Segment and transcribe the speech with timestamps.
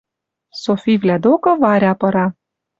[0.61, 2.25] Софивлӓ докы Варя пыра.